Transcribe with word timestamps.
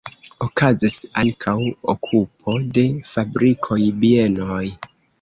Okazis 0.45 0.95
ankaŭ 1.25 1.55
okupo 1.95 2.57
de 2.81 2.89
fabrikoj, 3.13 3.83
bienoj. 4.05 4.63